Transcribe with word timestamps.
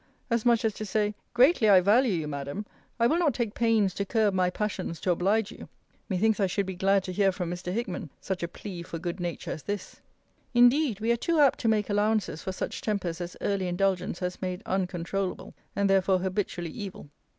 As 0.31 0.47
much 0.47 0.65
as 0.65 0.73
to 0.73 0.83
say, 0.83 1.13
'Greatly 1.35 1.69
I 1.69 1.79
value 1.79 2.11
you, 2.13 2.27
Madam, 2.27 2.65
I 2.99 3.05
will 3.05 3.19
not 3.19 3.35
take 3.35 3.53
pains 3.53 3.93
to 3.93 4.03
curb 4.03 4.33
my 4.33 4.49
passions 4.49 4.99
to 5.01 5.11
oblige 5.11 5.51
you' 5.51 5.69
Methinks 6.09 6.39
I 6.39 6.47
should 6.47 6.65
be 6.65 6.73
glad 6.73 7.03
to 7.03 7.11
hear 7.11 7.31
from 7.31 7.51
Mr. 7.51 7.71
Hickman 7.71 8.09
such 8.19 8.41
a 8.41 8.47
plea 8.47 8.81
for 8.81 8.97
good 8.97 9.19
nature 9.19 9.51
as 9.51 9.61
this. 9.61 10.01
Indeed, 10.55 11.01
we 11.01 11.11
are 11.11 11.15
too 11.17 11.39
apt 11.39 11.59
to 11.59 11.67
make 11.67 11.87
allowances 11.87 12.41
for 12.41 12.51
such 12.51 12.81
tempers 12.81 13.21
as 13.21 13.37
early 13.41 13.67
indulgence 13.67 14.17
has 14.17 14.41
made 14.41 14.63
uncontroulable; 14.65 15.53
and 15.75 15.87
therefore 15.87 16.17
habitually 16.17 16.71
evil. 16.71 17.09